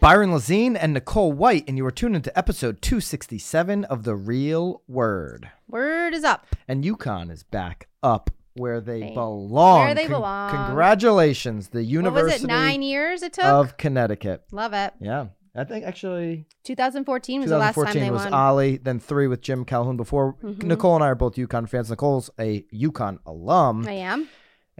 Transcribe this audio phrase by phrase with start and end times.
[0.00, 4.80] Byron Lazine and Nicole White, and you are tuned into episode 267 of The Real
[4.88, 5.50] Word.
[5.68, 6.46] Word is up.
[6.66, 9.80] And UConn is back up where they They- belong.
[9.84, 10.54] where they belong.
[10.66, 12.46] Congratulations, the University What was it?
[12.46, 13.44] Nine years it took.
[13.44, 14.44] of Connecticut.
[14.52, 14.94] Love it.
[15.00, 18.32] Yeah, I think actually 2014 was the last time 2014 they was won.
[18.34, 19.98] Ollie, then three with Jim Calhoun.
[19.98, 20.62] Before Mhm.
[20.62, 21.90] Nicole and I are both UConn fans.
[21.90, 23.84] Nicole's a UConn alum.
[23.86, 24.28] I am.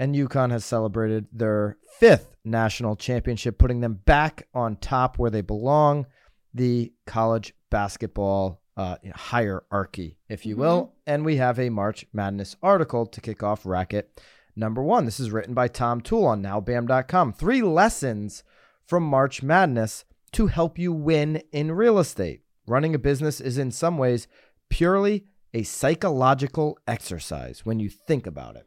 [0.01, 5.43] And UConn has celebrated their fifth national championship, putting them back on top where they
[5.43, 6.07] belong,
[6.55, 10.95] the college basketball uh, hierarchy, if you will.
[11.07, 14.23] And we have a March Madness article to kick off racket
[14.57, 15.05] number one.
[15.05, 17.35] This is written by Tom Toole on nowbam.com.
[17.35, 18.43] Three lessons
[18.87, 22.41] from March Madness to help you win in real estate.
[22.67, 24.29] Running a business is in some ways
[24.71, 28.67] purely a psychological exercise when you think about it.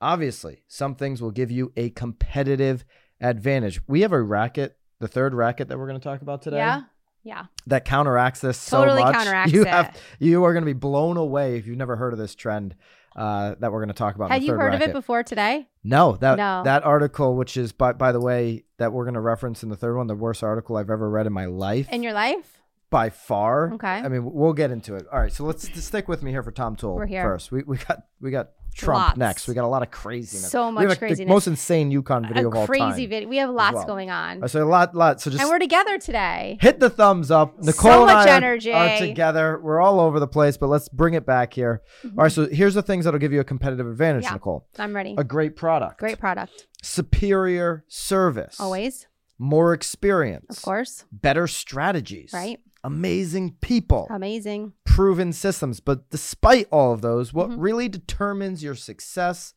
[0.00, 2.84] Obviously, some things will give you a competitive
[3.20, 3.80] advantage.
[3.86, 6.82] We have a racket, the third racket that we're going to talk about today, Yeah.
[7.22, 7.44] Yeah.
[7.68, 9.14] that counteracts this Totally so much.
[9.14, 9.86] counteracts you it.
[10.18, 12.74] You are going to be blown away if you've never heard of this trend
[13.16, 14.30] uh, that we're going to talk about.
[14.30, 15.66] Had the you heard of it before today?
[15.82, 16.62] No, that No.
[16.64, 19.76] that article, which is by by the way, that we're going to reference in the
[19.76, 22.60] third one, the worst article I've ever read in my life In your life?
[22.94, 23.72] By far.
[23.74, 23.88] Okay.
[23.88, 25.04] I mean, we'll get into it.
[25.12, 27.24] All right, so let's stick with me here for Tom Toole We're here.
[27.24, 27.50] first.
[27.50, 29.18] We we got we got Trump Lots.
[29.18, 29.48] next.
[29.48, 30.48] We got a lot of craziness.
[30.48, 31.18] So we much have a- craziness.
[31.18, 33.08] The most insane UConn video A of all crazy time.
[33.10, 33.28] video.
[33.28, 33.86] We have lots well.
[33.86, 34.46] going on.
[34.48, 35.20] So a lot, lot.
[35.20, 36.56] So just And we're together today.
[36.60, 37.58] hit the thumbs up.
[37.60, 38.72] Nicole so much and I are- energy.
[38.72, 39.60] Are, together.
[39.60, 41.82] We're all over the place, but let's bring it back here.
[42.04, 42.16] Mm-hmm.
[42.18, 44.34] All right, so here's the things that'll give you a competitive advantage, Yeah.
[44.34, 44.68] Nicole.
[44.78, 45.16] I'm ready.
[45.18, 46.66] A great product, Great product.
[46.82, 49.06] superior service, Always.
[49.38, 51.04] more experience, Of course.
[51.12, 52.60] better strategies, Right.
[52.84, 54.72] Amazing people, Amazing.
[54.84, 55.80] proven systems.
[55.80, 57.56] But despite all of those, what Mhm.
[57.58, 59.54] really determines your success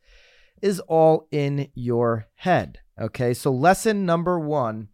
[0.62, 2.79] is all in your head.
[3.00, 4.88] Okay, so lesson number one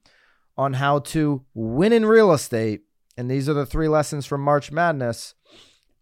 [0.57, 2.81] on how to win in real estate,
[3.15, 5.35] and these are the three lessons from March Madness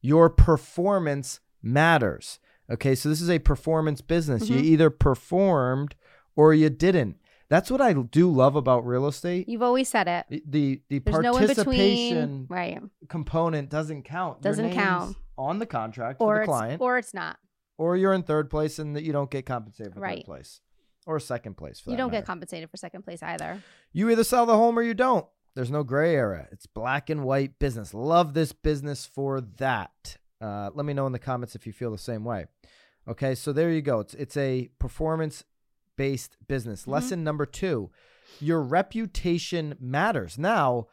[0.03, 2.39] your performance matters.
[2.71, 4.49] Okay, so this is a performance business.
[4.49, 4.63] You Mhm.
[4.63, 5.93] either performed
[6.35, 7.17] or you didn't.
[7.51, 9.47] That's what I do love about real estate.
[9.49, 10.25] You've always said it.
[10.49, 12.47] The the There's participation between.
[12.49, 12.79] Right.
[13.09, 14.41] component doesn't count.
[14.41, 15.17] Doesn't count.
[15.37, 17.37] on the contract Or for the client, or it's not.
[17.77, 20.61] or you're in third place and that you don't get compensated for third place,
[21.05, 21.81] or second place.
[21.81, 22.21] For You don't matter.
[22.21, 23.61] get compensated for second place either.
[23.91, 25.25] You either sell the home or you don't.
[25.53, 26.47] There's no gray area.
[26.53, 27.93] It's black and white business.
[27.93, 30.17] Love this business for that.
[30.39, 32.45] Uh, let me know in the comments if you feel the same way.
[33.09, 33.99] Okay, so there you go.
[33.99, 35.43] It's it's a performance
[35.97, 36.85] based business.
[36.85, 36.91] Mhm.
[36.91, 37.89] Lesson number two:
[38.39, 40.37] your reputation matters.
[40.37, 40.87] Now,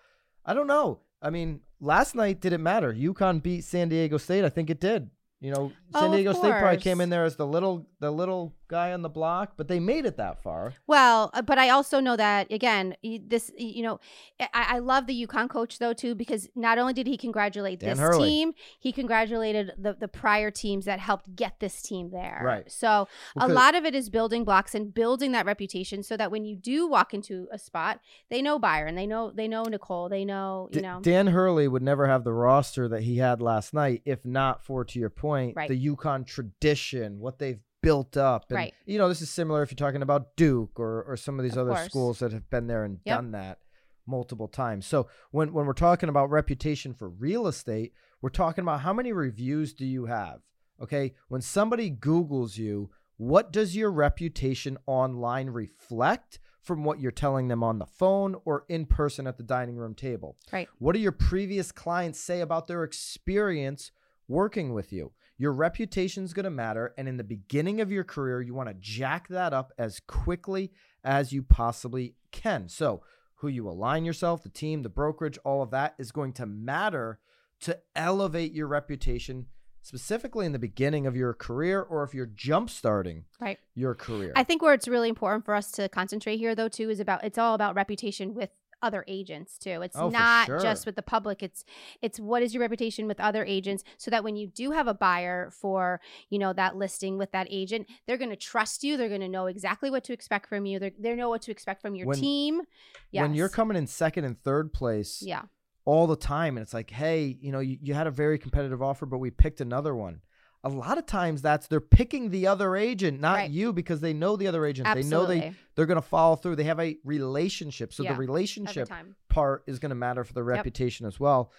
[0.44, 1.00] I don't know.
[1.20, 2.92] I mean, last night did it matter?
[2.92, 4.44] UConn beat San Diego State.
[4.44, 5.10] I think it did.
[5.40, 8.10] You know, Oh, San of Diego State probably came in there as the little the
[8.10, 10.74] little guy on the block, but they made it that far.
[10.86, 14.00] Well, uh, but I also know that again, this you know,
[14.40, 17.90] I, I love the UConn coach though too because not only did he congratulate Dan
[17.90, 18.28] this Hurley.
[18.28, 22.40] team, he congratulated the the prior teams that helped get this team there.
[22.44, 22.70] Right.
[22.70, 26.44] So a lot of it is building blocks and building that reputation so that when
[26.44, 28.00] you do walk into a spot,
[28.30, 31.00] they know Byron, they know they know Nicole, they know you D- know.
[31.00, 34.84] Dan Hurley would never have the roster that he had last night if not for,
[34.84, 35.68] to your point, Right.
[35.68, 38.44] the UConn tradition, what they've built up.
[38.50, 38.74] And, Right.
[38.84, 41.52] You know, this is similar if you're talking about Duke or, or some of these
[41.56, 41.86] Of other course.
[41.86, 43.16] schools that have been there and Yep.
[43.16, 43.58] done that
[44.06, 44.86] multiple times.
[44.86, 49.12] So when, when we're talking about reputation for real estate, we're talking about how many
[49.12, 50.40] reviews do you have?
[50.82, 51.14] Okay.
[51.28, 57.62] When somebody Googles you, what does your reputation online reflect from what you're telling them
[57.64, 60.36] on the phone or in person at the dining room table?
[60.52, 60.68] Right.
[60.78, 63.90] What do your previous clients say about their experience
[64.28, 65.12] working with you?
[65.38, 66.92] Your reputation is going to matter.
[66.98, 70.72] And in the beginning of your career, you want to jack that up as quickly
[71.04, 72.68] as you possibly can.
[72.68, 73.02] So,
[73.36, 77.20] who you align yourself, the team, the brokerage, all of that is going to matter
[77.60, 79.46] to elevate your reputation,
[79.80, 83.58] specifically in the beginning of your career or if you're jump starting Right.
[83.76, 84.32] your career.
[84.34, 87.22] I think where it's really important for us to concentrate here, though, too, is about
[87.22, 88.50] it's all about reputation with
[88.82, 89.82] other agents too.
[89.82, 90.60] It's Oh, not sure.
[90.60, 91.42] just with the public.
[91.42, 91.64] It's
[92.02, 94.94] it's what is your reputation with other agents, so that when you do have a
[94.94, 98.96] buyer for you know that listing with that agent, they're going to trust you.
[98.96, 100.78] They're going to know exactly what to expect from you.
[100.78, 102.62] They they know what to expect from your When- team.
[103.10, 103.22] Yes.
[103.22, 105.42] When you're coming in second and third place, yeah,
[105.84, 108.82] all the time and it's like hey you know you, you had a very competitive
[108.82, 110.20] offer but we picked another one
[110.64, 113.50] a lot of times that's they're picking the other agent not Right.
[113.50, 116.56] you because they know the other agent they know they they're going to follow through
[116.56, 118.88] they have a relationship so Yeah, the relationship
[119.28, 121.52] part is going to matter for the reputation as well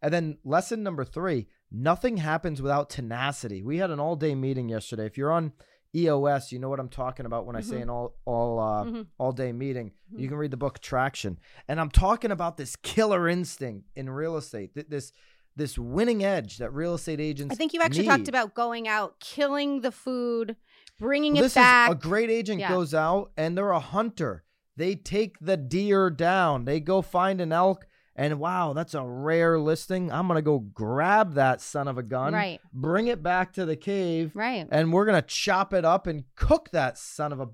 [0.00, 4.68] and then lesson number three nothing happens without tenacity we had an all day meeting
[4.70, 5.52] yesterday if you're on
[5.94, 7.82] EOS, you know what I'm talking about when I say Mhm.
[7.82, 9.06] an all all uh, Mhm.
[9.16, 9.92] all day meeting.
[10.14, 10.28] You Mhm.
[10.30, 11.38] can read the book Traction,
[11.68, 14.74] and I'm talking about this killer instinct in real estate.
[14.74, 15.12] th- This
[15.56, 17.52] this winning edge that real estate agents.
[17.52, 20.56] I think you actually talked about going out, killing the food,
[21.00, 21.90] bringing Well, it this back.
[21.90, 22.68] is a great agent Yeah.
[22.68, 24.44] goes out and they're a hunter.
[24.76, 26.66] They take the deer down.
[26.66, 30.12] They go find an elk, and wow, that's a rare listing.
[30.12, 33.76] I'm gonna go grab that son of a gun, right, bring it back to the
[33.76, 34.68] cave, right.
[34.70, 37.48] and we're gonna chop it up and cook that son of a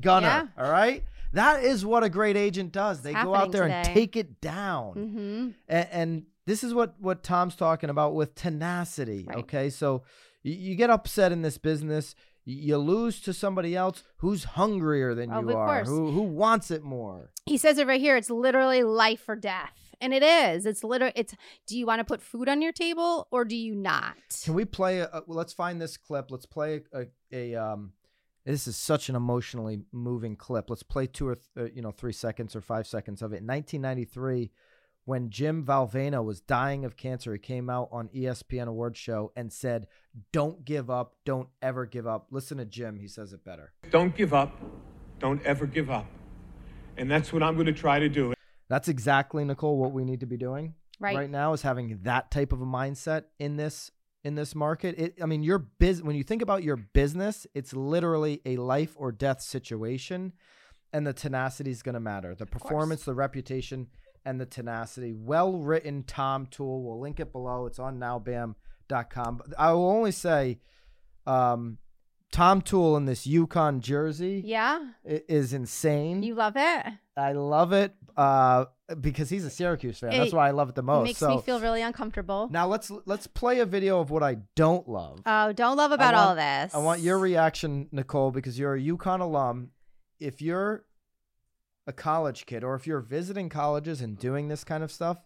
[0.00, 0.26] gunner.
[0.56, 0.64] Yeah.
[0.64, 1.04] All right,
[1.34, 3.02] that is what a great agent does.
[3.02, 5.48] They go out there and take it down, Mm-hmm.
[5.68, 9.24] and, and this is what what Tom's talking about with tenacity.
[9.28, 9.36] Right.
[9.38, 10.02] Okay, so
[10.42, 12.14] you, you get upset in this business.
[12.46, 15.88] You lose to somebody else who's hungrier than Oh, you are, course.
[15.88, 17.30] who who wants it more.
[17.44, 18.16] He says it right here.
[18.16, 20.64] It's literally life or death, and it is.
[20.64, 21.12] It's literally.
[21.14, 21.34] It's.
[21.66, 24.16] Do you want to put food on your table or do you not?
[24.42, 25.00] Can we play?
[25.00, 26.30] A, a- well, let's find this clip.
[26.30, 27.92] Let's play a, a, um.
[28.46, 30.70] This is such an emotionally moving clip.
[30.70, 33.42] Let's play two or th- uh, you know three seconds or five seconds of it.
[33.42, 34.50] In 1993,
[35.08, 39.50] when Jim Valvano was dying of cancer, he came out on ESPN Awards show and
[39.50, 39.86] said,
[40.32, 41.14] "Don't give up.
[41.24, 42.98] Don't ever give up." Listen to Jim.
[42.98, 43.72] He says it better.
[43.90, 44.60] Don't give up.
[45.18, 46.04] Don't ever give up.
[46.98, 48.34] And that's what I'm going to try to do.
[48.68, 51.30] That's exactly Nicole what we need to be doing Right.
[51.30, 53.90] now is having that type of a mindset in this
[54.24, 54.98] in this market.
[54.98, 58.94] It I mean your biz when you think about your business, it's literally a life
[58.98, 60.34] or death situation
[60.92, 62.34] and the tenacity is going to matter.
[62.34, 63.88] The performance, the reputation
[64.24, 65.12] and the tenacity.
[65.12, 66.82] Well written Tom Toole.
[66.82, 67.66] We'll link it below.
[67.66, 69.36] It's on nowbam.com.
[69.38, 70.58] But I will only say
[71.26, 71.78] um
[72.30, 74.80] Tom Toole in this UConn jersey Yeah.
[75.04, 76.22] is insane.
[76.22, 76.86] You love it.
[77.16, 78.66] I love it uh,
[79.00, 80.10] because he's a Syracuse fan.
[80.10, 81.04] That's why I love it the most.
[81.04, 82.48] makes so me feel really uncomfortable.
[82.52, 85.20] now let's let's play a video of what I don't love.
[85.24, 86.74] Oh, don't love about all this.
[86.74, 89.70] I want your reaction, Nicole, because you're a UConn alum.
[90.20, 90.84] If you're
[91.88, 95.18] a college kid, or if you're visiting colleges and doing this kind of stuff,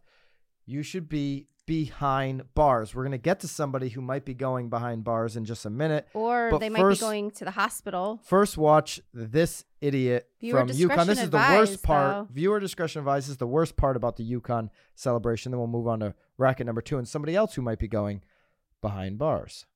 [0.65, 2.95] you should be behind bars.
[2.95, 6.07] We're gonna get to somebody who might be going behind bars in just a minute.
[6.15, 8.21] Or But they might first- be going to the hospital.
[8.25, 11.07] First, watch this idiot Viewer from UConn.
[11.07, 12.29] This is the worst part.
[12.29, 12.33] though.
[12.33, 15.51] Viewer discretion advised is the worst part about the UConn celebration.
[15.53, 18.23] Then we'll move on to racket number two and somebody else who might be going
[18.81, 19.67] behind bars.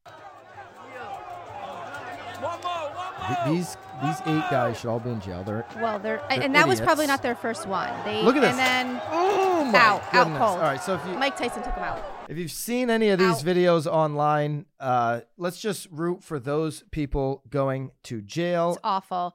[3.28, 5.42] Th- These these eight guys should all be in jail.
[5.42, 7.90] They're Well, they're, They're and that was probably not their first one.
[8.04, 8.50] They Look at this.
[8.50, 10.40] And then oh my Out, out cold.
[10.40, 12.04] All right, so if you Mike Tyson took him out.
[12.28, 13.44] if you've seen any of these Out.
[13.44, 19.34] videos online, uh, let's just root for those people going to jail It's awful.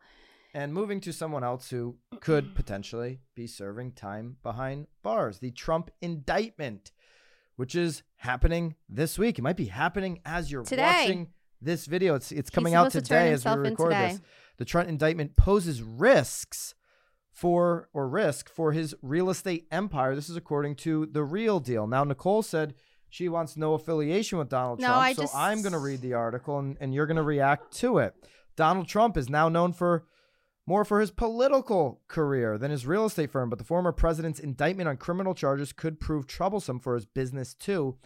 [0.53, 5.39] and moving to someone else who could potentially be serving time behind bars.
[5.39, 6.91] The Trump indictment,
[7.55, 9.39] which is happening this week.
[9.39, 10.83] It might be happening as you're Today.
[10.83, 11.27] watching
[11.61, 12.15] this video.
[12.15, 14.21] It's it's coming out supposed to today as we record this.
[14.57, 16.75] The Trump indictment poses risks
[17.31, 20.15] for or risk for his real estate empire.
[20.15, 21.87] This is according to the Real Deal.
[21.87, 22.75] Now Nicole said
[23.09, 26.01] she wants no affiliation with Donald No, Trump, I so just- I'm going to read
[26.01, 28.15] the article and, and you're going to react to it.
[28.55, 30.05] Donald Trump is now known for
[30.67, 34.87] more for his political career than his real estate firm, but the former president's indictment
[34.87, 37.97] on criminal charges could prove troublesome for his business too.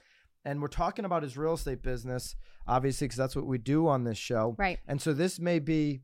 [0.46, 2.36] And we're talking about his real estate business,
[2.68, 4.56] obviously, because that's what we do on this show.
[4.60, 4.80] Right.
[4.88, 6.02] And so this may be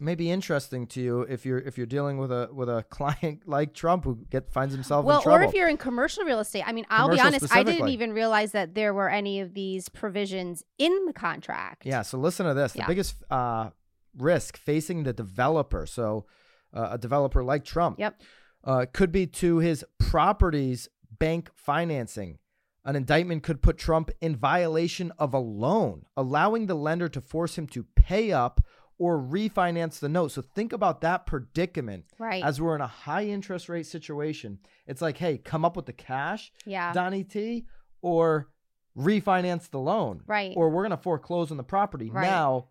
[0.00, 3.42] may be interesting to you if you're if you're dealing with a with a client
[3.46, 5.44] like Trump who get finds himself Well, in trouble.
[5.44, 6.64] or if you're in commercial real estate.
[6.66, 9.88] I mean, I'll be honest, I didn't even realize that there were any of these
[9.88, 11.86] provisions in the contract.
[11.86, 12.02] Yeah.
[12.02, 12.72] So listen to this.
[12.72, 12.86] The Yeah.
[12.86, 13.70] biggest uh,
[14.18, 16.26] risk facing the developer, so
[16.74, 18.20] uh, a developer like Trump, Yep.
[18.64, 22.38] uh, could be to his properties bank financing.
[22.84, 27.56] An indictment could put Trump in violation of a loan, allowing the lender to force
[27.56, 28.60] him to pay up
[28.98, 30.32] or refinance the note.
[30.32, 32.42] So think about that predicament Right.
[32.44, 34.58] as we're in a high interest rate situation.
[34.86, 36.92] It's like, hey, come up with the cash, yeah.
[36.92, 37.66] Donnie T,
[38.00, 38.48] or
[38.96, 40.22] refinance the loan.
[40.26, 40.52] Right.
[40.56, 42.10] Or we're going to foreclose on the property.
[42.10, 42.22] Right.
[42.26, 42.68] Now,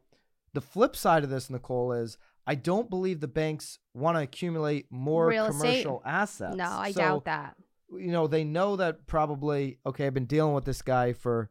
[0.54, 4.88] the flip side of this, Nicole, is I don't believe the banks want to accumulate
[4.92, 5.60] more Real estate?
[5.84, 6.56] commercial assets.
[6.56, 7.56] no, I So, doubt that.
[7.92, 11.50] You know, they know that probably, okay, I've been dealing with this guy for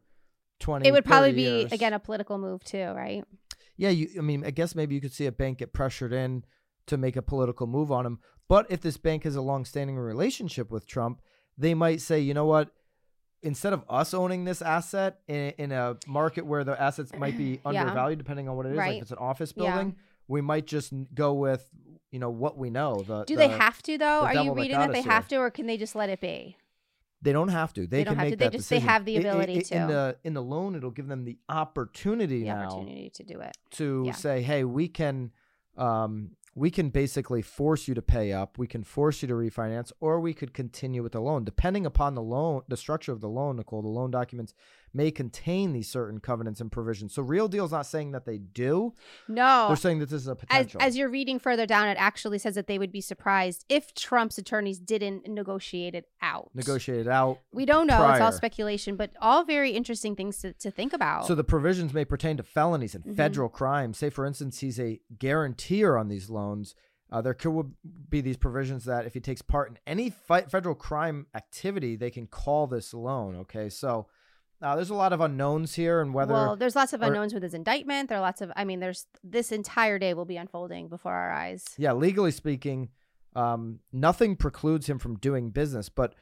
[0.59, 1.71] 20 It would probably be years.
[1.71, 3.23] again a political move too, right?
[3.77, 6.43] Yeah, you, I mean, I guess maybe you could see a bank get pressured in
[6.87, 8.19] to make a political move on him.
[8.47, 11.21] But if this bank has a long-standing relationship with Trump,
[11.57, 12.69] they might say, you know what?
[13.43, 17.53] Instead of us owning this asset in, in a market where the assets might be
[17.65, 17.69] Yeah.
[17.81, 18.95] undervalued, depending on what it is, like Right.
[18.97, 19.63] if it's an office Yeah.
[19.71, 19.95] building,
[20.27, 21.67] we might just go with,
[22.11, 23.01] you know, what we know.
[23.07, 24.21] The, Do they have to though?
[24.21, 26.57] Are you reading that they have to, or can they just let it be?
[27.23, 27.81] They don't have to.
[27.81, 28.37] They, They can don't have make to.
[28.37, 29.93] They that just- they have the ability I- In to.
[29.93, 33.55] the in the loan, it'll give them the opportunity The now opportunity to do it.
[33.71, 34.11] to Yeah.
[34.13, 35.31] say, "Hey, we can,
[35.77, 38.57] um, we can basically force you to pay up.
[38.57, 42.15] We can force you to refinance, or we could continue with the loan, depending upon
[42.15, 43.55] the loan, the structure of the loan.
[43.55, 44.53] Nicole, the loan documents
[44.93, 47.13] may contain these certain covenants and provisions.
[47.13, 48.93] So, Real Deal's not saying that they do.
[49.27, 49.67] No.
[49.67, 50.81] They're saying that this is a as, potential.
[50.81, 54.37] as you're reading further down, it actually says that they would be surprised if Trump's
[54.37, 56.49] attorneys didn't negotiate it out.
[56.53, 57.39] Negotiate it out.
[57.53, 58.09] We don't know.
[58.11, 61.25] It's all speculation, but all very interesting things to, to think about.
[61.25, 63.15] So the provisions may pertain to felonies and Mhm.
[63.15, 63.97] federal crimes.
[63.97, 66.75] Say, for instance, he's a guarantor on these loans.
[67.11, 67.73] Uh, there could
[68.09, 72.09] be these provisions that if he takes part in any fi- federal crime activity, they
[72.09, 73.35] can call this loan.
[73.35, 74.07] Okay, so
[74.61, 77.33] uh, there's a lot of unknowns here, and whether well, there's lots of or- unknowns
[77.33, 78.09] with his indictment.
[78.09, 81.31] There are lots of, I mean, there's this entire day will be unfolding before our
[81.31, 81.65] eyes.
[81.77, 82.89] yeah, legally speaking,
[83.35, 85.89] um, nothing precludes him from doing business.
[85.89, 86.13] But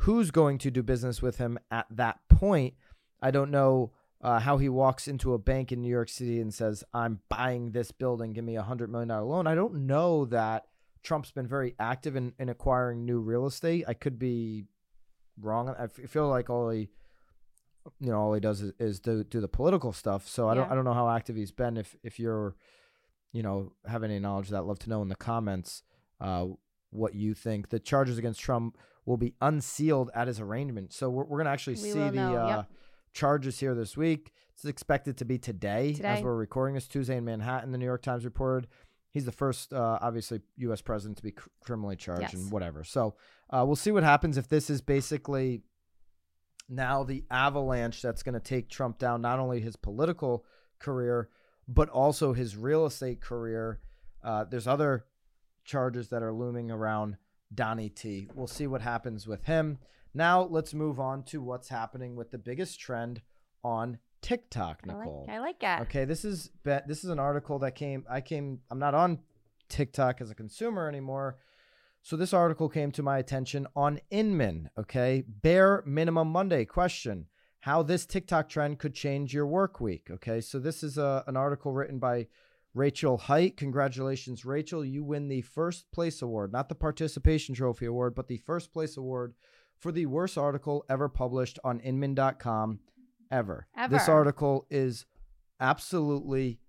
[0.00, 2.74] who's going to do business with him at that point?
[3.22, 6.52] I don't know uh, how he walks into a bank in New York City and
[6.52, 8.32] says, "I'm buying this building.
[8.32, 10.66] Give me a hundred million dollar loan." I don't know that
[11.02, 13.84] Trump's been very active in, in acquiring new real estate.
[13.86, 14.64] I could be
[15.40, 15.68] wrong.
[15.68, 16.88] I f- feel like all he,
[18.00, 20.26] you know, all he does is, is do do the political stuff.
[20.28, 21.76] So I don't I don't know how active he's been.
[21.76, 22.56] If if you're,
[23.32, 25.82] you know, have any knowledge of that, love to know in the comments.
[26.20, 26.46] Uh,
[26.90, 27.68] what you think?
[27.68, 30.92] The charges against Trump will be unsealed at his arraignment.
[30.92, 32.70] So we're, we're gonna actually We see the know, uh, yep.
[33.12, 34.32] charges here this week.
[34.54, 37.72] It's expected to be today, as we're recording this Tuesday in Manhattan.
[37.72, 38.68] The New York Times reported
[39.16, 40.82] he's the first, uh, obviously, U.S.
[40.82, 42.34] president to be cr- criminally charged Yes.
[42.34, 42.84] and whatever.
[42.84, 43.14] So
[43.48, 45.62] uh, we'll see what happens if this is basically
[46.68, 50.44] now the avalanche that's going to take Trump down, not only his political
[50.78, 51.28] career,
[51.68, 53.80] but also his real estate career.
[54.22, 55.04] Uh, there's other
[55.64, 57.16] charges that are looming around
[57.54, 58.28] Donnie T.
[58.34, 59.78] We'll see what happens with him.
[60.14, 63.20] Now let's move on to what's happening with the biggest trend
[63.62, 65.26] on TikTok, I like, Nicole.
[65.30, 65.82] I like that.
[65.82, 68.04] Okay, this is this is an article that came.
[68.10, 68.60] I came.
[68.70, 69.20] I'm not on
[69.68, 71.38] TikTok as a consumer anymore,
[72.06, 74.70] so this article came to my attention on Inman.
[74.78, 77.26] Okay, bare minimum Monday question:
[77.58, 80.06] How this TikTok trend could change your work week?
[80.08, 82.28] Okay, so this is a, an article written by
[82.74, 83.56] Rachel Height.
[83.56, 84.84] Congratulations, Rachel!
[84.84, 88.96] You win the first place award, not the participation trophy award, but the first place
[88.96, 89.34] award
[89.76, 92.78] for the worst article ever published on Inman.com
[93.32, 93.66] ever.
[93.90, 95.06] This article is
[95.58, 96.60] absolutely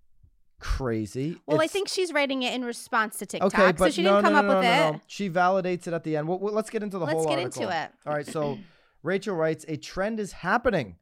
[0.59, 1.37] crazy.
[1.45, 4.15] Well, I think she's writing it in response to TikTok, okay, but so she no,
[4.15, 5.01] didn't come no, up no, with no, it.
[5.07, 6.27] She validates it at the end.
[6.27, 7.63] Well, well, let's get into the Let's whole get article.
[7.63, 7.91] into it.
[8.05, 8.57] All right, so
[9.03, 10.97] Rachel writes a trend is happening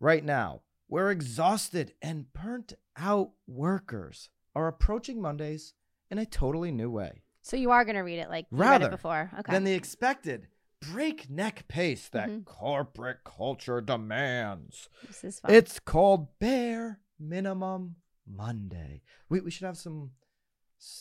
[0.00, 5.74] right now where exhausted and burnt out workers are approaching Mondays
[6.10, 7.22] in a totally new way.
[7.42, 9.30] So you are going to read it like you read Rather it before.
[9.38, 9.52] Okay.
[9.52, 10.48] Than the expected
[10.80, 12.44] breakneck pace that Mhm.
[12.44, 14.88] corporate culture demands.
[15.06, 15.52] this is fun.
[15.52, 17.96] It's called Bare Minimum
[18.26, 19.02] Monday.
[19.28, 20.10] We, we should have some,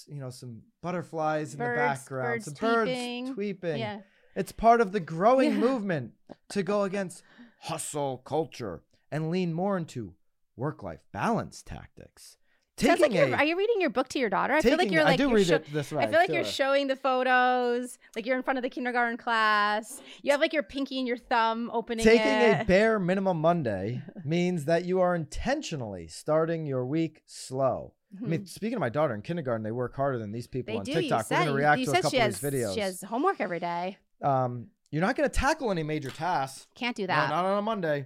[0.08, 3.26] you know, some butterflies in the background, birds some tweeping.
[3.36, 3.80] birds tweeping.
[3.80, 4.00] yeah.
[4.36, 5.58] It's part of the growing Yeah.
[5.60, 6.12] movement
[6.50, 7.24] to go against
[7.62, 10.14] hustle culture and lean more into
[10.58, 12.38] work-life balance tactics.
[12.78, 14.54] Sounds like a, are you reading your book to your daughter?
[14.54, 16.04] I feel like you're like I do read sho- it this way.
[16.04, 20.02] I feel like you're showing the photos, like you're in front of the kindergarten class.
[20.22, 22.62] You have like your pinky and your thumb opening Taking it.
[22.62, 27.94] a bare minimum Monday means that you are intentionally starting your week slow.
[28.22, 30.84] I mean, speaking of my daughter in kindergarten, they work harder than these people Mm-hmm.
[30.86, 31.02] they on do.
[31.02, 31.12] TikTok.
[31.12, 32.52] You We're said, going to you- react you to a couple she of has, these
[32.52, 32.74] videos.
[32.74, 33.98] She has homework every day.
[34.22, 36.68] um, you're not going to tackle any major tasks.
[36.76, 37.30] Can't do No, that.
[37.30, 38.06] not on a Monday,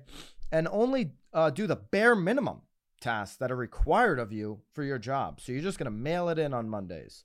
[0.52, 2.62] and only uh, do the bare minimum
[3.00, 5.40] tasks that are required of you for your job.
[5.42, 7.24] So you're just going to mail it in on Mondays.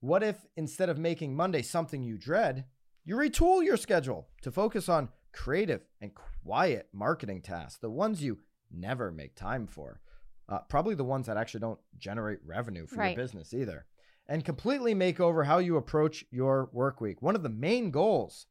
[0.00, 2.64] What if instead of making Monday something you dread,
[3.04, 8.38] you retool your schedule to focus on creative and quiet marketing tasks, the ones you
[8.70, 10.00] never make time for?
[10.48, 13.16] Uh, probably the ones that actually don't generate revenue for Right.
[13.16, 13.86] your business either.
[14.28, 17.20] And completely make over how you approach your work week.
[17.22, 18.46] One of the main goals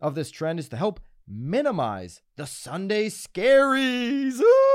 [0.00, 0.98] of this trend is to help
[1.28, 4.69] minimize the Sunday scaries Ooh!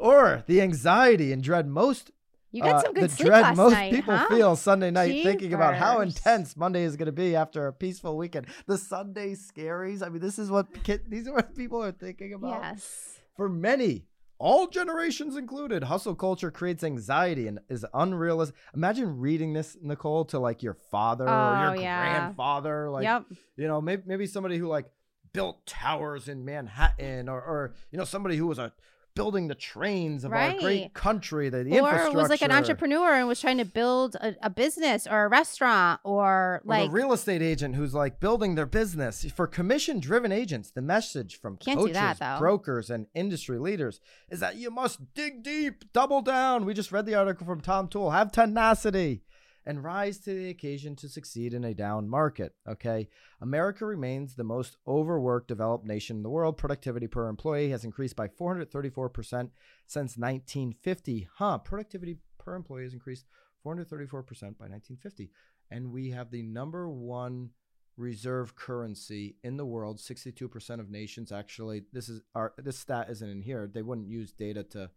[0.00, 2.10] Or the anxiety and dread most
[2.52, 4.28] You got uh, some good the sleep dread last most night, people huh?
[4.28, 8.16] feel Sunday night thinking about how intense Monday is going to be after a peaceful
[8.16, 8.46] weekend.
[8.66, 10.02] The Sunday scaries.
[10.04, 12.62] I mean, this is what kid, these are what people are thinking about.
[12.62, 13.18] Yes.
[13.36, 14.06] For many,
[14.38, 18.56] all generations included, hustle culture creates anxiety and is unrealistic.
[18.74, 22.00] Imagine reading this, Nicole, to like your father or Oh, your yeah.
[22.18, 22.90] grandfather.
[22.90, 23.26] Like, yep.
[23.56, 24.86] you know, maybe maybe somebody who like
[25.32, 28.72] built towers in Manhattan, or or you know somebody who was a
[29.14, 32.16] building the trains of our great country, the, the or infrastructure.
[32.16, 36.00] was like an entrepreneur and was trying to build a, a business or a restaurant
[36.04, 40.32] or Or like the real estate agent who's like building their business for commission driven
[40.32, 40.70] agents.
[40.70, 44.00] The message from Can't coaches, that, brokers, and industry leaders
[44.30, 46.64] is that you must dig deep, double down.
[46.64, 48.10] We just read the article from Tom Toole.
[48.10, 49.22] Have tenacity
[49.66, 52.54] and rise to the occasion to succeed in a down market.
[52.68, 53.08] Okay.
[53.40, 56.56] America remains the most overworked developed nation in the world.
[56.56, 59.50] Productivity per employee has increased by 434%
[59.86, 61.28] since 1950.
[61.34, 61.58] Huh.
[61.58, 63.26] Productivity per employee has increased
[63.64, 65.30] 434% by 1950
[65.70, 67.50] and we have the number one
[67.96, 73.28] reserve currency in the world 62% of nations actually this is our this stat isn't
[73.28, 74.90] in here they wouldn't use data to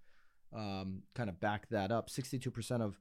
[0.56, 3.00] um, kind of back that up 62% of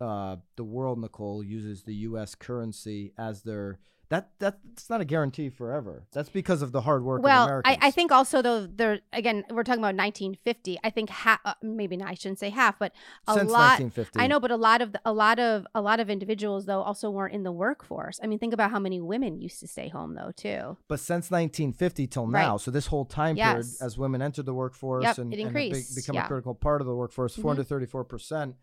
[0.00, 3.78] uh, the world nicole uses the us currency as their
[4.10, 7.78] that that's not a guarantee forever that's because of the hard work of well Americans.
[7.80, 11.54] I, I think also though there again we're talking about 1950 i think half uh,
[11.62, 12.92] maybe not, i shouldn't say half but
[13.26, 15.80] a since lot 1950 i know but a lot of the, a lot of a
[15.80, 19.00] lot of individuals though also weren't in the workforce i mean think about how many
[19.00, 22.42] women used to stay home though too but since 1950 till Right.
[22.42, 25.82] now, so this whole time period, as women entered the workforce Yep, and, and be-
[25.94, 26.24] become yeah.
[26.24, 27.42] a critical part of the workforce, Mhm.
[27.42, 28.54] 434 percent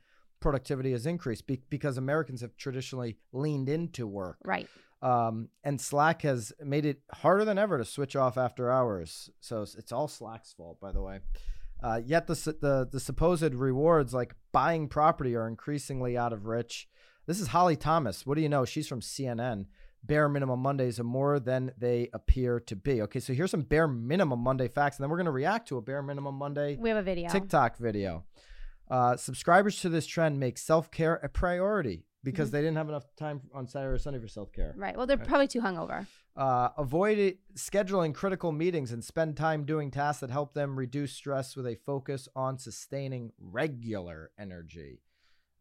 [0.41, 4.37] productivity has increased be- because Americans have traditionally leaned into work.
[4.43, 4.67] right
[5.01, 9.29] Um, and Slack has made it harder than ever to switch off after hours.
[9.39, 11.19] So it's, all Slack's fault, by the way.
[11.81, 16.87] Uh, yet the, the the supposed rewards like buying property are increasingly out of reach.
[17.25, 18.25] This is Holly Thomas.
[18.25, 18.65] What do you know?
[18.65, 19.65] She's from CNN.
[20.03, 23.01] Bare minimum Mondays are more than they appear to be.
[23.03, 25.81] Okay, so here's some bare minimum Monday facts, and then we're gonna react to a
[25.81, 28.25] bare minimum Monday we have a video TikTok video.
[28.91, 32.51] Uh, subscribers to this trend make self care a priority because Mm-hmm.
[32.55, 34.73] they didn't have enough time on Saturday or Sunday for self care.
[34.77, 36.05] right well they're probably too hungover
[36.35, 41.11] Uh, avoid it, scheduling critical meetings and spend time doing tasks that help them reduce
[41.13, 45.01] stress with a focus on sustaining regular energy.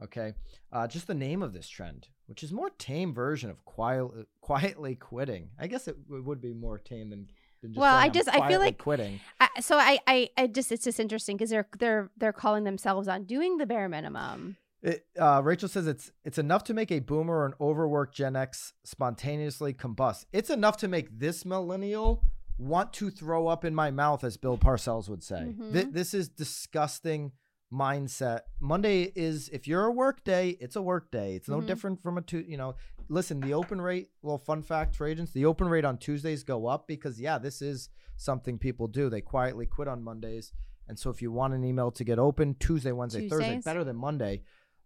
[0.02, 0.32] Okay,
[0.72, 4.06] uh, just the name of this trend, which is more tame version of quiet,
[4.40, 5.50] quietly quitting.
[5.58, 7.26] I guess it, w- would be more tame than.
[7.62, 9.20] Than just Well, I just- I feel like- quitting.
[9.40, 13.08] I, so I, I i just it's just interesting because they're they're they're calling themselves
[13.08, 17.00] on doing the bare minimum It, uh, Rachel says it's it's enough to make a
[17.00, 20.24] boomer or an overworked Gen X spontaneously combust.
[20.32, 22.24] It's enough to make this millennial
[22.58, 25.54] want to throw up in my mouth, as Bill Parcells would say.
[25.58, 25.72] Mhm.
[25.72, 27.32] Th- this is disgusting
[27.72, 28.40] mindset.
[28.60, 31.34] Monday is if you're a work day, it's a work day.
[31.34, 31.66] It's no Mhm.
[31.66, 32.40] different from a two.
[32.40, 32.74] You know,
[33.08, 33.40] listen.
[33.40, 34.10] The open rate.
[34.22, 37.62] Little fun fact for agents: the open rate on Tuesdays go up because yeah, this
[37.62, 39.08] is something people do.
[39.08, 40.52] They quietly quit on Mondays.
[40.88, 43.94] And so, if you want an email to get open Tuesday, Wednesday, Thursday, better than
[43.96, 44.42] Monday,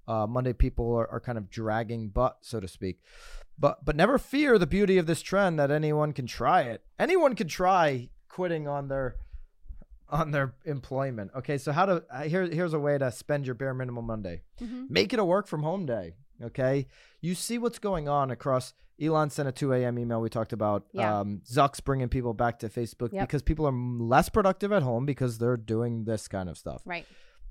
[0.06, 3.00] uh, Monday people are, are kind of dragging butt, so to speak.
[3.58, 6.84] But but never fear the beauty of this trend that anyone can try it.
[6.98, 9.16] Anyone can try quitting on their
[10.08, 11.30] on their employment.
[11.36, 14.42] Okay, so how to uh, here here's a way to spend your bare minimum Monday.
[14.60, 14.90] Mhm.
[14.90, 16.14] Make it a work from home day.
[16.42, 16.86] Okay,
[17.20, 18.74] you see what's going on across.
[19.00, 19.98] Elon sent a 2 a.m.
[19.98, 20.86] email we talked about.
[20.92, 21.18] Yeah.
[21.20, 23.26] Um, Zuck's bringing people back to Facebook Yep.
[23.26, 27.04] because people are less productive at home because they're doing this kind of stuff right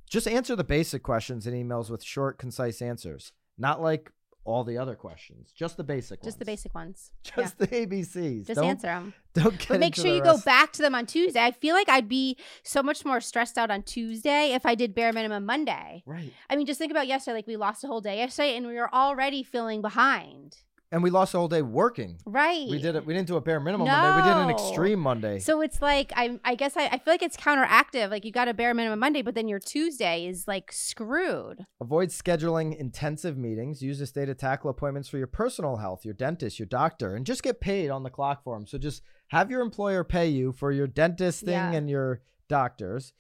[0.10, 3.32] just answer the basic questions in emails with short, concise answers.
[3.58, 4.12] Not like
[4.46, 6.26] all the other questions, just the basic ones.
[6.26, 8.48] just the basic ones Just the ABCs.
[8.48, 11.06] just don't, answer them Don't get but make sure you go back to them on
[11.06, 11.42] Tuesday.
[11.42, 14.94] I feel like I'd be so much more stressed out on Tuesday if I did
[14.94, 16.04] bare minimum Monday.
[16.06, 16.32] Right.
[16.50, 17.36] I mean, just think about yesterday.
[17.36, 20.58] Like we lost a whole day yesterday, and we were already feeling behind.
[20.94, 22.20] And we lost the whole day working.
[22.24, 22.68] Right.
[22.70, 23.04] We did it.
[23.04, 24.16] We didn't do a bare minimum Monday.
[24.16, 25.40] We did an extreme Monday.
[25.40, 28.12] So it's like I, I guess I, I feel like it's counteractive.
[28.12, 31.66] Like you got a bare minimum Monday, but then your Tuesday is like screwed.
[31.82, 33.82] Avoid scheduling intensive meetings.
[33.82, 37.26] Use this day to tackle appointments for your personal health, your dentist, your doctor, and
[37.26, 38.68] just get paid on the clock for them.
[38.68, 41.72] So just have your employer pay you for your dentist thing Yeah.
[41.72, 43.14] and your doctors.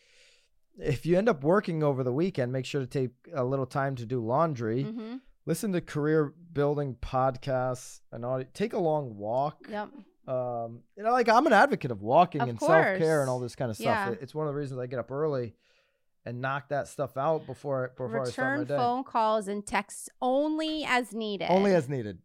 [0.77, 3.95] If you end up working over the weekend, make sure to take a little time
[3.95, 4.83] to do laundry.
[4.83, 8.47] hmm Listen to career building podcasts and audio.
[8.53, 9.65] Take a long walk.
[9.69, 9.89] Yep.
[10.25, 13.39] Um, you know, like I'm an advocate of walking Of and self care and all
[13.39, 13.85] this kind of stuff.
[13.85, 14.09] Yeah.
[14.11, 15.55] It- It's one of the reasons I get up early
[16.25, 18.77] and knock that stuff out before before I start my Return day.
[18.77, 21.47] phone calls and texts only as needed.
[21.51, 22.19] Only as needed.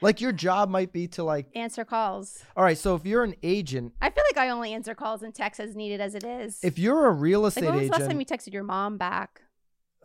[0.00, 1.46] Like your job might be to like.
[1.54, 2.42] answer calls.
[2.56, 5.32] All right, so if you're an agent, I feel like I only answer calls and
[5.34, 6.58] texts as needed as it is.
[6.64, 8.96] if you're a real like estate when was the last time you texted your mom
[8.96, 9.42] back?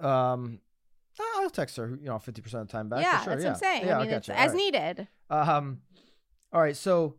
[0.02, 0.60] um,
[1.36, 1.98] I'll text her.
[2.02, 3.02] You know, fifty percent of the time back.
[3.02, 3.34] yeah, for sure.
[3.34, 3.50] that's yeah.
[3.50, 3.86] what I'm saying.
[3.88, 4.44] Yeah, I mean, will it's get you.
[4.44, 4.58] as right.
[4.58, 5.08] needed.
[5.30, 5.82] Um,
[6.54, 7.16] all right, so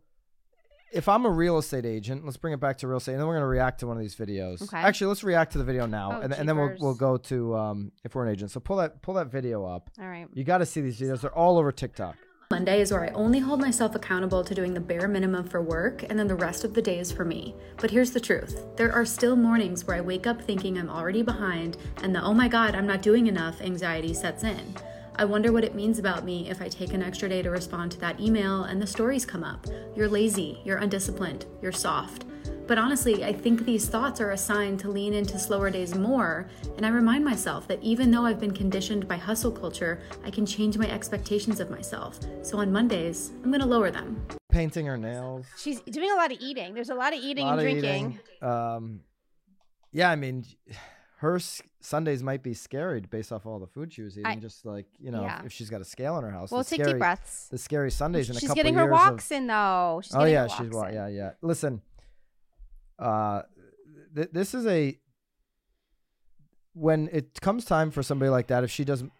[0.91, 3.27] if I'm a real estate agent, let's bring it back to real estate, and then
[3.27, 4.61] we're gonna react to one of these videos.
[4.61, 4.77] Okay.
[4.77, 7.55] Actually, let's react to the video now, Oh, and, and then we'll we'll go to
[7.55, 8.51] um if we're an agent.
[8.51, 9.89] So pull that pull that video up.
[9.99, 10.27] All right.
[10.33, 12.15] You got to see these videos; they're all over TikTok.
[12.51, 16.01] Monday is where I only hold myself accountable to doing the bare minimum for work,
[16.09, 17.53] and then the rest of the day is for me.
[17.77, 21.21] But here's the truth there are still mornings where I wake up thinking I'm already
[21.21, 24.75] behind, and the oh my god, I'm not doing enough anxiety sets in.
[25.15, 27.91] I wonder what it means about me if I take an extra day to respond
[27.91, 29.67] to that email and the stories come up.
[29.95, 32.25] You're lazy, you're undisciplined, you're soft.
[32.69, 36.47] But honestly, I think these thoughts are a sign to lean into slower days more,
[36.77, 40.45] and I remind myself that even though I've been conditioned by hustle culture, I can
[40.45, 42.19] change my expectations of myself.
[42.43, 44.23] So on Mondays, I'm gonna lower them.
[44.51, 45.47] Painting her nails.
[45.57, 46.75] She's doing a lot of eating.
[46.75, 48.19] There's a lot of eating lot and of drinking.
[48.37, 48.47] eating.
[48.47, 48.99] Um,
[49.91, 50.45] yeah, I mean,
[51.21, 54.27] her s- Sundays might be scary based off all the food she was eating.
[54.27, 55.41] I- just like you know, Yeah.
[55.43, 56.51] if she's got a scale in her house.
[56.51, 57.47] Well, the take scary, deep breaths.
[57.49, 60.01] The scary Sundays in a She's getting years her of- walks in though.
[60.03, 60.93] She's oh getting yeah, her she's walks wa- in.
[60.93, 61.31] yeah yeah.
[61.41, 61.81] Listen,
[62.99, 63.41] uh,
[64.15, 64.97] th- this is a
[66.73, 69.11] when it comes time for somebody like that, if she doesn't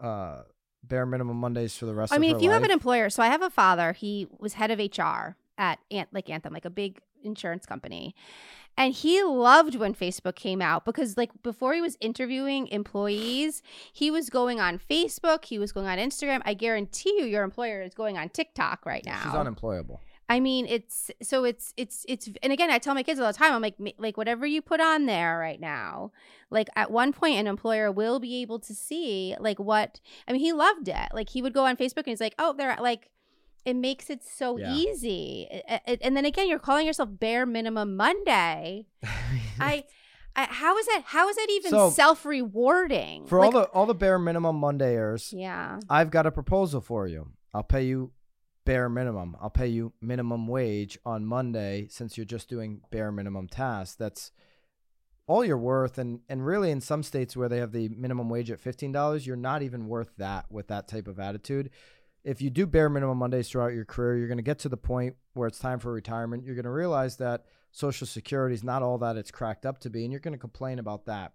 [0.00, 0.42] uh
[0.82, 3.26] bare minimum Mondays for the rest I mean, if you have an employer, so I
[3.26, 3.92] have a father.
[3.92, 8.14] He was head of HR at Ant, like Anthem, like a big insurance company,
[8.78, 13.60] and he loved when Facebook came out because, like, before he was interviewing employees,
[13.92, 16.42] he was going on Facebook, he was going on Instagram.
[16.44, 19.20] I guarantee you, your employer is going on TikTok right now.
[19.24, 20.00] she's unemployable.
[20.30, 23.38] I mean, it's so it's it's it's and again, I tell my kids all the
[23.38, 26.12] time, I'm like, like whatever you put on there right now,
[26.50, 30.00] like at one point, an employer will be able to see like what.
[30.26, 31.08] I mean, he loved it.
[31.14, 33.08] Like he would go on Facebook and he's like, oh, they're like,
[33.64, 34.70] it makes it so Yeah.
[34.74, 35.48] easy.
[35.86, 38.86] And then again, you're calling yourself bare minimum Monday.
[39.60, 39.84] I.
[40.36, 41.02] I, how is that?
[41.06, 43.26] How is that even So, self rewarding?
[43.26, 47.30] for all the all the bare minimum Mondayers, yeah, I've got a proposal for you.
[47.52, 48.12] I'll pay you
[48.68, 49.34] bare minimum.
[49.40, 53.96] I'll pay you minimum wage on Monday since you're just doing bare minimum tasks.
[53.96, 54.30] That's
[55.26, 58.50] all you're worth and and really in some states where they have the minimum wage
[58.50, 61.70] at $15, you're not even worth that with that type of attitude.
[62.24, 64.76] If you do bare minimum Mondays throughout your career, you're going to get to the
[64.76, 66.44] point where it's time for retirement.
[66.44, 69.88] You're going to realize that social security is not all that it's cracked up to
[69.88, 71.32] be and you're going to complain about that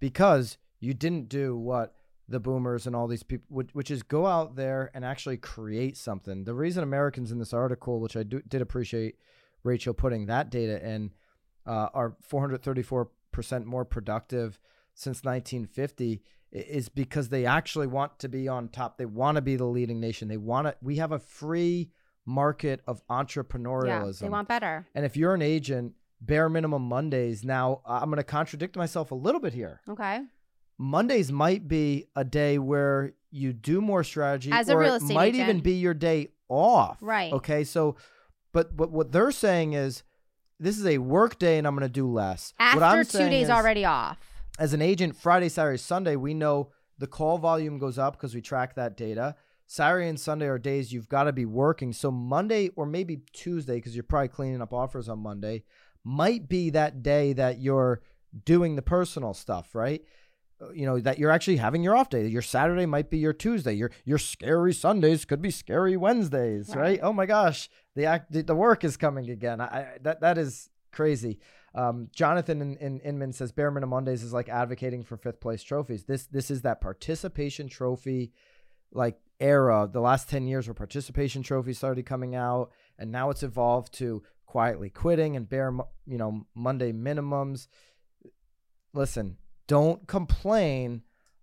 [0.00, 1.94] because you didn't do what
[2.32, 5.96] the boomers and all these people, which, which is go out there and actually create
[5.96, 6.44] something.
[6.44, 9.16] The reason Americans in this article, which I do, did appreciate
[9.62, 11.12] Rachel putting that data in,
[11.66, 13.06] uh, are 434%
[13.64, 14.58] more productive
[14.94, 18.98] since 1950 is because they actually want to be on top.
[18.98, 20.28] They want to be the leading nation.
[20.28, 20.76] They want to.
[20.82, 21.90] We have a free
[22.26, 24.18] market of yeah, entrepreneurialism.
[24.20, 24.86] they want better.
[24.94, 27.44] and if you're an agent, bare minimum Mondays.
[27.44, 29.80] Now I'm going to contradict myself a little bit here.
[29.88, 30.20] Okay,
[30.78, 35.02] Mondays might be a day where you do more strategy, As a or real it
[35.02, 36.98] estate might even be your day off.
[37.00, 37.32] Right.
[37.32, 37.64] Okay.
[37.64, 37.96] So,
[38.52, 40.02] but but what they're saying is,
[40.60, 42.52] this is a work day, and I'm going to do less.
[42.58, 44.18] what I'm after two days is, already off.
[44.58, 48.40] As an agent, Friday, Saturday, Sunday, we know the call volume goes up because we
[48.40, 49.34] track that data.
[49.66, 51.94] Saturday and Sunday are days you've got to be working.
[51.94, 55.64] So Monday or maybe Tuesday, because you're probably cleaning up offers on Monday,
[56.04, 58.02] might be that day that you're
[58.44, 60.04] doing the personal stuff, right?
[60.74, 62.26] You know that you're actually having your off day.
[62.26, 63.72] Your Saturday might be your Tuesday.
[63.72, 66.82] Your your scary Sundays could be scary Wednesdays, right?
[66.82, 67.00] Right.
[67.02, 69.60] Oh my gosh, the act the, work is coming again.
[69.60, 71.40] I, I that that is crazy.
[71.74, 75.62] Um, Jonathan in, in Inman says bare minimum Mondays is like advocating for fifth place
[75.62, 76.04] trophies.
[76.04, 78.32] This this is that participation trophy
[78.92, 79.88] like era.
[79.90, 84.22] The last ten years where participation trophies started coming out, and now it's evolved to
[84.46, 85.72] quietly quitting and bare
[86.06, 87.68] you know Monday minimums.
[88.92, 89.38] Listen,
[89.72, 91.00] don't complain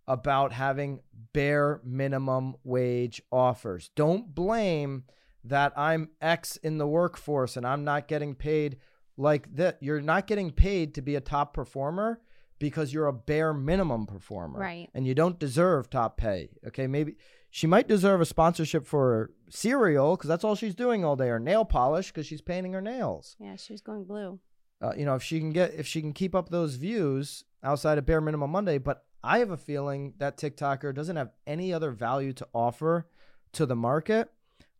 [0.07, 0.99] about having
[1.33, 3.89] bare minimum wage offers.
[3.95, 5.05] Don't blame
[5.43, 8.77] that I'm X in the workforce and I'm not getting paid
[9.17, 9.79] like that.
[9.81, 12.21] You're not getting paid to be a top performer
[12.59, 14.59] because you're a bare minimum performer.
[14.59, 14.91] Right.
[14.93, 16.49] And you don't deserve top pay.
[16.67, 16.85] Okay.
[16.85, 17.15] Maybe
[17.49, 21.39] she might deserve a sponsorship for cereal because that's all she's doing all day or
[21.39, 23.35] nail polish because she's painting her nails.
[23.39, 24.39] Yeah, she was going blue.
[24.79, 27.97] Uh, you know, if she can get, if she can keep up those views outside
[27.97, 31.91] of bare minimum Monday, but I have a feeling that TikToker doesn't have any other
[31.91, 33.07] value to offer
[33.53, 34.31] to the market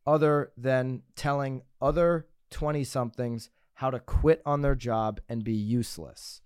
[0.08, 6.42] other than telling other 20 somethings how to quit on their job and be useless.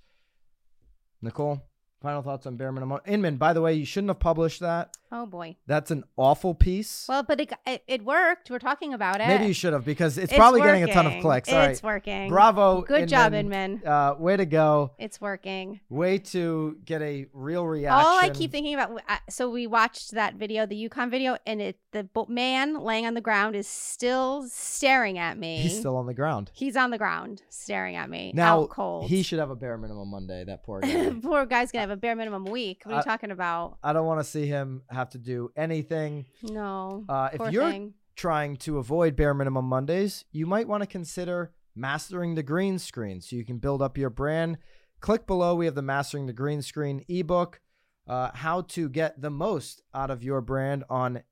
[1.22, 1.64] Nicole,
[2.02, 3.00] final thoughts on bare minimum.
[3.08, 4.96] Inman, by the way, you shouldn't have published that.
[5.16, 5.58] Oh boy.
[5.68, 7.06] That's an awful piece.
[7.08, 8.50] Well, but it, it, it worked.
[8.50, 9.28] We're talking about it.
[9.28, 11.50] Maybe you should have because it's, probably getting a ton of clicks.
[11.50, 11.70] All right.
[11.70, 12.30] It's working.
[12.30, 12.82] Bravo.
[12.82, 13.84] Good job, Inman.
[13.86, 14.94] Uh, way to go.
[14.98, 15.82] It's working.
[15.88, 18.06] Way to get a real reaction.
[18.06, 19.00] All I keep thinking about.
[19.08, 23.14] uh, So we watched that video, the UConn video, and it the man laying on
[23.14, 25.58] the ground is still staring at me.
[25.58, 26.50] He's still on the ground.
[26.54, 28.32] He's on the ground staring at me.
[28.34, 29.10] Now cold.
[29.10, 30.44] he should have a bare minimum Monday.
[30.44, 31.12] That poor guy.
[31.24, 32.82] Poor guy's gonna have a bare minimum week.
[32.84, 33.78] What are you talking about?
[33.84, 36.26] I don't want to see him have have to do anything.
[36.42, 37.04] No.
[37.10, 37.94] Uh, if you're thing.
[38.16, 43.20] trying to avoid bare minimum Mondays, you might want to consider mastering the green screen
[43.20, 44.58] so you can build up your brand.
[45.02, 45.56] Click below.
[45.56, 47.60] We have the Mastering the Green Screen ebook,
[48.08, 51.24] uh, how to get the most out of your brand on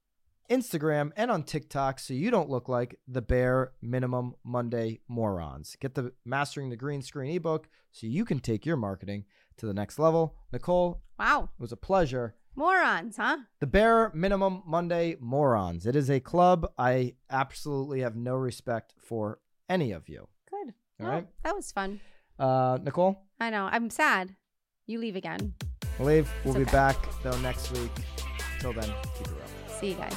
[0.49, 5.77] Instagram and on TikTok so you don't look like the bare minimum Monday morons.
[5.79, 9.23] Get the Mastering the Green Screen ebook so you can take your marketing
[9.57, 10.36] to the next level.
[10.51, 11.43] Nicole, Wow.
[11.57, 12.36] it was a pleasure.
[12.55, 13.37] Morons, huh?
[13.59, 15.85] The Bare Minimum Monday Morons.
[15.85, 16.71] It is a club.
[16.77, 20.27] I absolutely have no respect for any of you.
[20.49, 20.73] Good.
[20.99, 21.27] All Well, right.
[21.43, 22.01] That was fun.
[22.37, 23.69] Uh, Nicole, I know.
[23.71, 24.35] I'm sad.
[24.87, 25.53] You leave again.
[25.97, 26.29] we'll leave.
[26.43, 26.71] We'll It's be okay.
[26.71, 27.91] back though next week.
[28.59, 29.77] Till then, keep it real.
[29.79, 30.15] See you guys.